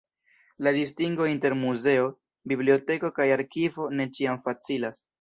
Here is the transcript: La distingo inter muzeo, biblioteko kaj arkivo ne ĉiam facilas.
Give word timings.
La 0.67 0.71
distingo 0.77 1.27
inter 1.33 1.57
muzeo, 1.59 2.09
biblioteko 2.55 3.15
kaj 3.21 3.31
arkivo 3.39 3.91
ne 4.01 4.13
ĉiam 4.19 4.47
facilas. 4.49 5.05